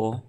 [0.00, 0.22] 哦，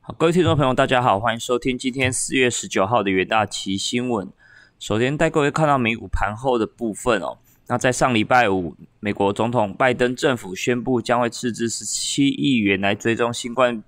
[0.00, 4.32] 好，各位听众朋友，大家好，欢迎收听今天四月十九号的元大旗新闻。
[4.78, 7.36] 首先带各位看到美股盘后的部分哦。
[7.66, 13.82] 那在上礼拜五，美国总统拜登政府宣布将会斥资十七亿元来追踪新冠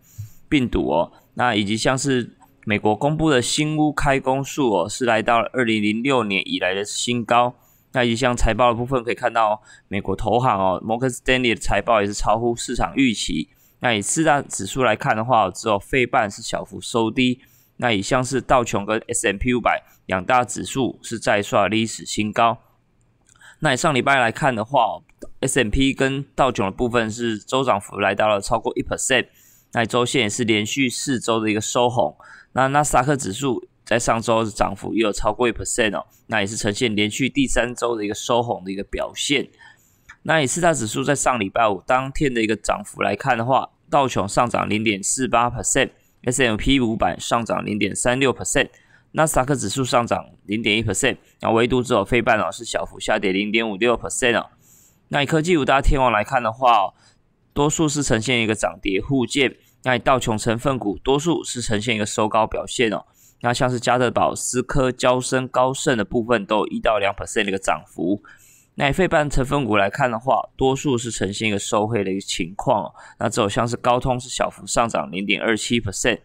[0.50, 1.12] 病毒哦。
[1.32, 2.37] 那以及像是
[2.69, 7.55] 美国公布的新屋开工数哦，是来到了二零零六年以来的新高。
[7.93, 13.49] 那以及像财报的部分，可以看到美国投行哦，摩根斯丹利的财报也是超乎市场预期。
[13.81, 17.41] 那以四大指数来看的话，只有费半是小幅收低。
[17.79, 22.58] 那以像是道琼跟 S M P 五百两大指数是再刷历史新高。
[23.61, 25.00] 那以上礼拜来看的话
[25.41, 29.29] ，S M P 跟道琼的部分是周涨幅来到了超过一 percent，
[29.72, 32.14] 那周线也是连续四周的一个收红。
[32.52, 39.48] 那纳斯达克指数在上周的涨幅也有超过一 percent 哦，那也是呈现连续第三周的一个收红的一个表现。
[40.22, 48.68] 那以四大指数在上礼拜五当天的一个涨幅来看的话，道琼上涨零点四八 percent，S M P 五百上涨零点三六 percent。
[49.12, 54.50] 纳斯克指数上涨零点一 percent，那唯独只有非半哦是小幅下跌零点五六 percent 哦。
[55.08, 56.92] 那以科技五大天王来看的话，
[57.55, 59.56] 多数是呈现一个涨跌互见。
[59.84, 63.04] 那以道琼成分股多数是呈现一个收高表现哦。
[63.40, 68.22] 那像是加特宝、思科、交生、高盛的部分都有一到两 percent 的一个涨幅。
[68.74, 72.92] 那以费半成分股来看的话，多数是呈现一个收黑的一个情况。
[73.18, 76.20] 那只有像是高通是小幅上涨零点二七 percent。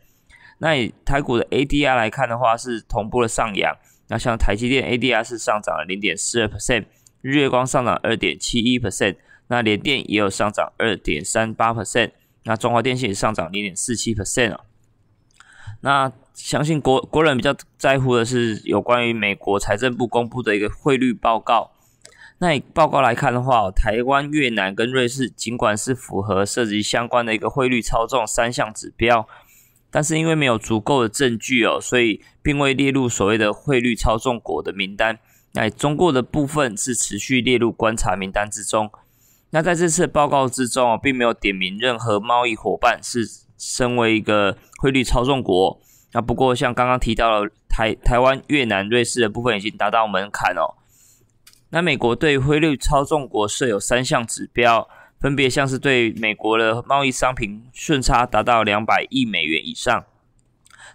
[0.60, 3.76] 那以台股的 ADR 来看的话，是同步的上扬。
[4.08, 6.86] 那像台积电 ADR 是上涨了零点四二 percent，
[7.22, 9.16] 日月光上涨二点七一 percent，
[9.48, 12.12] 那联电也有上涨二点三八 percent，
[12.44, 14.62] 那中华电信也上涨零点四七 percent 啊。
[15.82, 21.72] 那相信国国人比较在乎的是有关于美国财政部公布的一个汇率报告。
[22.40, 29.28] 那以报告来看的话，台湾、越南跟瑞士尽管是符合涉及相关的一个汇率操纵三项指标。
[29.92, 35.20] 但是因为没有足够的证据哦，所以并未列入所谓的汇率操纵国的名单。
[35.54, 38.90] 那中国的部分是持续列入观察名单之中。
[39.54, 43.24] 那在这次报告之中哦，并没有点名任何贸易伙伴是
[43.58, 45.80] 身为一个汇率操纵国。
[46.12, 50.74] 那不过像刚刚提到了台台湾、越南、瑞士的部分已经达到门槛哦。
[51.70, 54.90] 那美国对汇率操纵国设有三项指标。
[55.22, 60.04] 分别像是对美国的贸易商品顺差达到两百亿美元以上，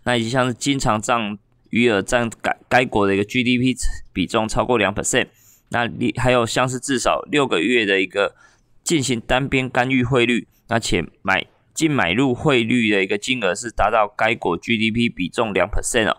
[0.02, 1.38] 那以及像是经常账
[1.70, 3.74] 余额占该该国的一个 GDP
[4.12, 5.28] 比重超过两 percent，
[5.70, 8.34] 那你还有像是至少六个月的一个
[8.82, 16.16] 进行单边干预汇率，而且买净买入汇率的一个金额是达到该国 GDP 比重两 percent 哦。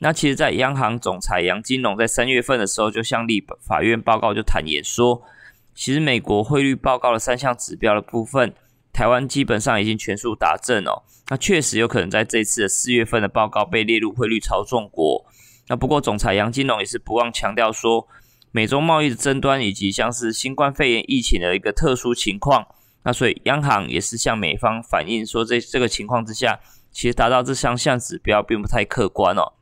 [0.00, 5.22] 那其实，在央行总裁杨金龙在三月份的时候就向立法院报告，就坦言说。
[5.74, 8.54] 其实美国汇率报告的三项指标的部分，
[8.92, 11.02] 台湾基本上已经全数达正哦。
[11.28, 15.24] 那确实有可能在这次的四月份的报告被列入汇率操纵国。
[15.68, 18.06] 那不过总裁杨金龙也是不忘强调说，
[18.54, 22.64] 美中贸易的争端以及像是新冠肺炎疫情的一个特殊情况，
[23.02, 26.60] 那所以央行也是向美方反映说，在这个情况之下，
[26.92, 29.54] 其实达到这三项指标并不太客观哦。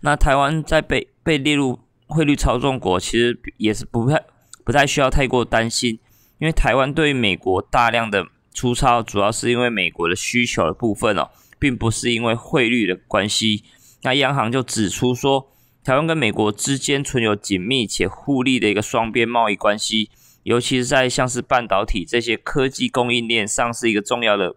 [0.00, 1.78] 那台湾在被被列入
[2.08, 4.20] 汇率操纵国，其实也是不太。
[4.64, 6.00] 不太需要太过担心，
[6.38, 11.28] 因为台湾对美国大量的出超，主要是因为美国的需求的部分哦，
[11.58, 13.62] 并不是因为汇率的关系。
[14.00, 15.52] 那央行就指出说，
[15.84, 20.08] 台湾跟美国之间存有紧密且互利的一个双边贸易关系，
[20.42, 24.56] 尤其是在像是半导体这些科技供应链上是一个重要的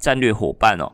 [0.00, 0.92] 战略伙伴哦。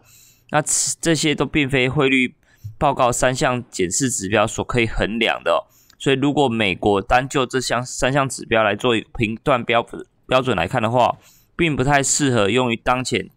[0.49, 0.63] 那
[1.03, 2.35] 这些都并非汇率
[2.79, 5.69] 报告三项检视指标所可以衡量的哦。
[5.99, 11.19] 所以，如果美国单就这项三项指标来做一个评断标准标准来看的话，
[11.55, 13.29] 并不太适合用于当前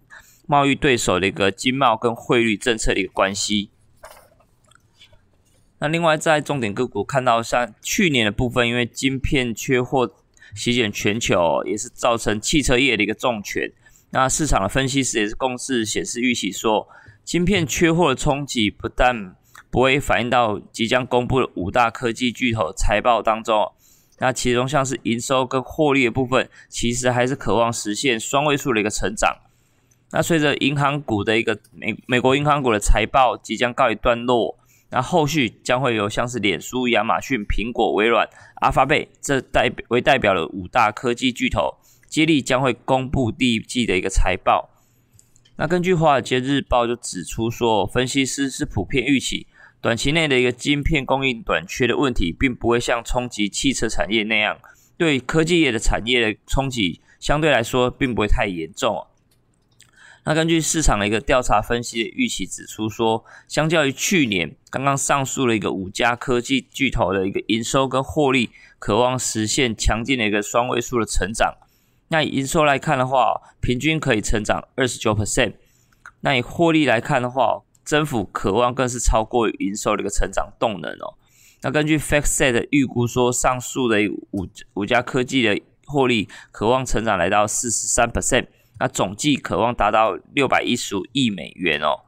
[0.47, 3.72] 贸易对手的一个经贸跟汇率政策的一个关系。
[5.79, 10.11] 那另外，在重点个股看到，像去年的部分，因为晶片缺货
[10.55, 13.72] 席卷全球，也是造成汽车业的一个重拳。
[14.09, 16.87] 那市场的分析师也是共识显示，预期说
[17.23, 19.35] 晶片缺货的冲击不但
[19.69, 23.72] 不会反映到即将公布的五大科技巨头财报当中，
[24.17, 29.37] 那其中像是营收跟获利的部分，其实还是渴望实现双位数的一个成长。
[30.09, 34.56] 那随着银行股的一个美美国银行股的财报即将告一段落，
[34.89, 38.28] 那后续将会有像是脸书、亚马逊、苹果、微软、
[38.61, 41.75] 阿发贝这代为代表的五大科技巨头，
[42.07, 44.69] 接力将会公布第一季的一个财报。
[45.57, 49.47] 那根据华尔街日报就指出说，分析师是普遍预期。
[49.79, 54.57] 短期内的一个晶片供应短缺的问题，并不会像冲击汽车产业那样，
[54.97, 59.05] 对科技业的产业的冲击相对来说并不会太严重。
[60.28, 71.56] 那根据市场的一个调查分析的预期指出说，相较于去年刚刚上述的一个五家科技巨头的一个营收跟获利，渴望实现强劲的一个双位数的成长。
[72.09, 75.53] 那以营收来看的话，平均可以成长二十九 percent。
[76.20, 81.16] 那以获利来看的话，增幅渴望更是超过营收的一个成长动能哦。
[81.62, 84.00] 那根据 FactSet 预估说，上述的
[84.32, 88.47] 五五家科技的获利渴望成长来到四十三 percent。
[88.79, 92.02] 那总计渴望达到六百一十五亿美元哦。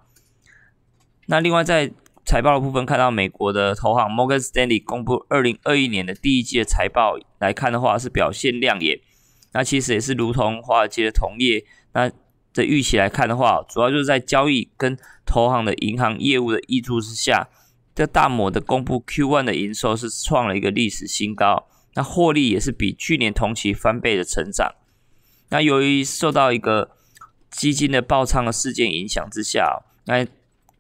[1.28, 1.92] 那另外在
[2.26, 9.00] 财报的部分，看到美国的投行 Morgan Stanley 公布二零二一年的第一季的财报来看的话，是表现亮眼。
[9.54, 12.12] 那其实也是如同华尔街的同业那
[12.54, 14.96] 的预期来看的话，主要就是在交易跟
[15.26, 17.50] 投行的银行业务的益助之下，
[17.96, 24.76] 这大摩的公布 Q1 的营收是创了一个历史新高，那获利也是比去年同期翻倍的成长。
[25.50, 26.92] 那由于受到一个
[27.50, 30.26] 基金的爆仓的事件影响之下，那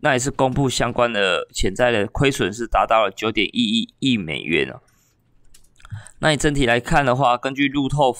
[0.01, 4.81] 那也是公布相关的潜在的亏损是达到了九点一一亿美元哦。
[6.19, 8.15] 那你整体来看的话，根据路透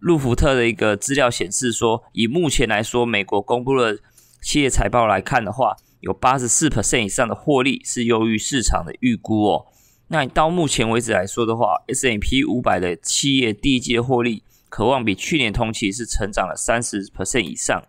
[0.00, 3.96] 路福特的一个资料显示说，以目前来说，美国公布了
[4.42, 9.66] 企业财报来看的话，有八十四 percent 以上的获利是优于市场的预估哦。
[10.08, 14.42] 那你到目前为止来说的话，S M P 五百的企业第一季的获利。
[14.68, 17.82] 渴望比去年同期是成长了三十 percent 以上。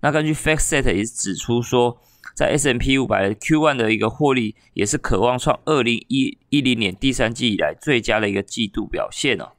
[0.00, 2.00] 那根据 FactSet 也是指出说，
[2.34, 9.52] 在 S M P 五百 Q one 的一个获利，也是渴望创二零一一零年第三季以来最佳的一个季度表现哦。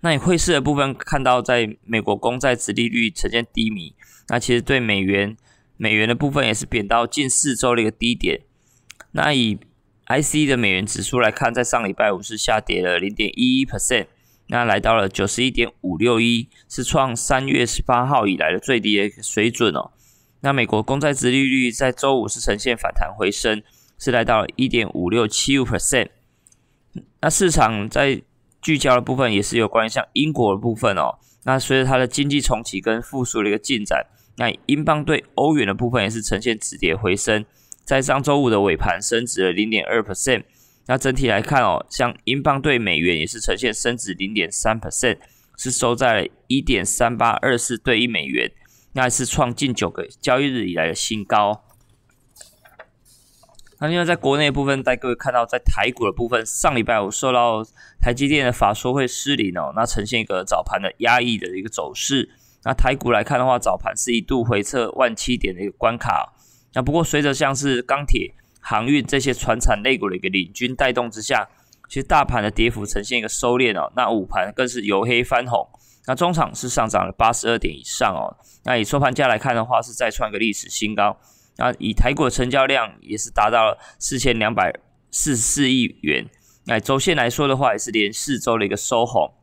[0.00, 3.94] 那你汇市的部分看到，在美国公债殖利率呈现低迷，
[4.28, 5.36] 那其实对美元
[5.76, 8.40] 美元的部分也是贬到近四周的一个低点。
[9.12, 9.60] 那以
[10.06, 14.06] I C 的美元指数来看，在上礼拜五是下跌了零点一一 percent。
[14.52, 19.92] 那来到了九十一点五六一，是创三月十八号以来的最低的水准哦。
[20.40, 23.62] 那美国公债殖利率在周五是呈现反弹回升，
[23.98, 26.10] 是来到了一点五六七五 percent。
[27.22, 28.20] 那市场在
[28.60, 31.18] 聚焦的部分也是有关于像英国的部分哦。
[31.44, 34.04] 那随着它的经济重启跟复苏的一个进展，
[34.36, 37.46] 那英镑对欧元的部分也是呈现止跌回升，
[37.84, 40.42] 在上周五的尾盘升值了零点二 percent。
[40.86, 45.18] 那整体来看哦，像英镑对美元也是呈现升值零点三 percent，
[45.56, 48.50] 是收在一点三八二四对一美元，
[48.94, 51.64] 那是创近九个交易日以来的新高。
[53.78, 57.64] 那另外在国内部分，带各位看到在台股的部分，上礼拜五受到
[58.00, 62.28] 台积电的法说会失灵哦，那呈现一个早盘的压抑的一个走势。
[62.64, 66.32] 那台股来看的话，早盘是一度回测万七点的一个关卡。
[66.74, 68.34] 那不过随着像是钢铁。
[68.62, 71.48] 航运这些船产类股的一个领军带动之下，
[71.88, 73.92] 其实大盘的跌幅呈现一个收敛哦。
[73.96, 75.68] 那午盘更是由黑翻红，
[76.06, 78.38] 那中场是上涨了八十二点以上哦。
[78.64, 81.18] 那以收盘价来看的话，是再创一个历史新高。
[81.56, 84.72] 那以台股的成交量也是达到了四千两百
[85.10, 86.26] 四十四亿元。
[86.64, 89.34] 那周线来说的话，也是连四周的一个收红。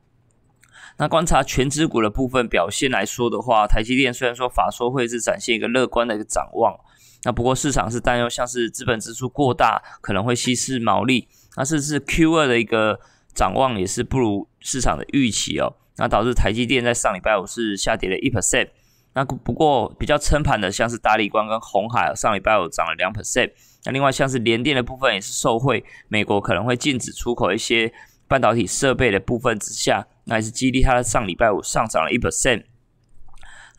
[0.98, 6.76] 那观察全指股的部分表现来说的话，台积电虽然说法说会是展现一个乐观的一个展望。
[7.24, 11.28] 那不过市场是担忧，像是资本支出过大，可能会稀释毛利。
[11.58, 13.00] 那甚至 Q 二的一个
[13.34, 15.76] 展望也是不如市场的预期哦。
[15.98, 18.70] 那导致台积电在上礼拜五是下跌了一 percent。
[19.14, 23.52] 那不过比较撑盘的，像是大立光跟红海，上礼拜五涨了两 percent。
[23.84, 27.92] 那另外像是联电的部分也是受惠美国可能会禁止出口一些
[28.28, 32.64] 半导体设备的部分之下，那也是激励它的上礼拜五上涨了一 percent。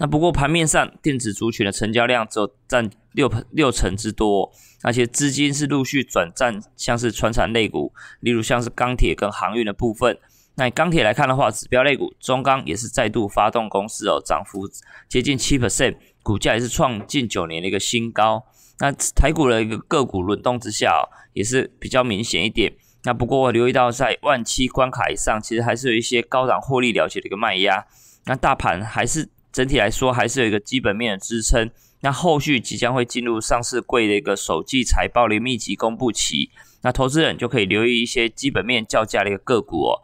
[0.01, 4.51] 那不过盘面上，电子族群的成交量只有占六六成之多，
[4.83, 10.19] 而且资金是陆续转战像是船产类股，例如像是钢铁跟航运的部分。
[10.55, 14.67] 那钢铁来看的话，指标类股中钢也是再度发动攻势哦，涨幅
[15.07, 18.47] 接近七 percent，股价也是创近九年的一个新高。
[18.79, 22.73] 那台股的一个个股轮动之下，也是比较明显一点。
[23.05, 27.85] 那不过我留意到在万七关卡以上，其实还是有一些高档获利了结的一个卖压。
[28.25, 29.29] 那大盘还是。
[29.53, 31.71] 整体来说，还是有一个基本面的支撑。
[32.03, 40.01] 那后续即将会进入上市柜的一个首季财报的密集公布期，那投资人就可以留意一些基本面较佳的一个个股哦。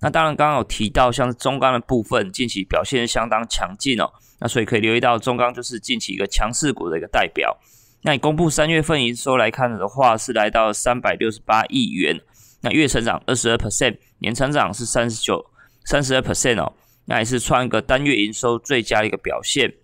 [0.00, 4.10] 那当然，刚刚有提到像是中钢的部分，近期表现相当强劲哦。
[4.40, 7.56] 那所以可以留意到中钢就是近期一个强势股的一个代表。
[8.00, 12.20] 那你公布三月份营收来看的话，是来到三百六十八亿元，
[12.62, 15.46] 那月成长二十二 percent，年成长是三十九
[15.84, 16.72] 三十二 percent 哦。
[17.06, 19.74] 那也是创一个单月营收最佳的一个表现。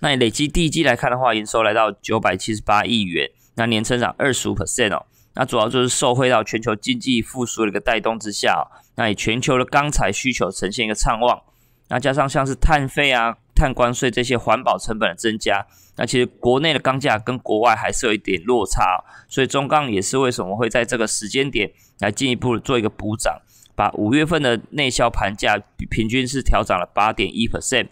[0.00, 5.06] 那你累积第一季来看的话，营收来到九百七十八亿元，那年成长二十五 percent 哦。
[5.34, 8.66] 那主要就是受惠到全球经济复苏的一个带动之下，
[8.96, 11.40] 那以全球的钢材需求呈现一个畅旺，
[11.88, 15.64] 那加上像是碳费啊、碳关税这些环保成本的增加，
[15.96, 21.70] 那其实国内的钢价跟国外还是有一点落差，所以中钢也是为什么会在这个时间点
[22.00, 23.40] 来进一步做一个补涨，
[23.78, 25.56] 把五月份的内销盘价
[25.88, 27.86] 平均是调涨了八点一 percent。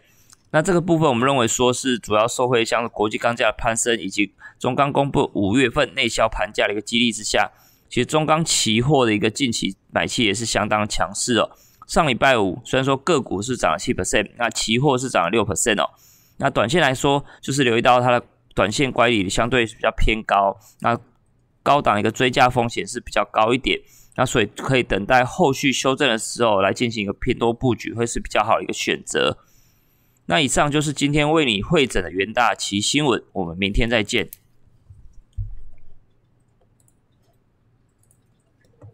[0.50, 7.52] 那这个部分，我们认为说是主要受惠像国际钢价的攀升，以及中钢公布五月份内销盘价的一个激励之下，
[7.88, 11.52] 其实中钢期货的一个近期买气也是相当强势哦。
[11.86, 15.88] 上礼拜五虽然说个股是涨了七 percent，那期货是涨了六 percent 哦。
[16.38, 18.26] 那短线来说，就是留意到它的
[18.56, 20.98] 短线乖离相对比较偏高，那
[21.62, 23.78] 高档一个追加风险是比较高一点，
[24.16, 29.38] 那所以可以等待后续修正的时候来进行一个偏多布局，会是比较好的一个选择。
[30.26, 34.28] 那以上就是今天为你会诊的元大旗新闻，我们明天再见。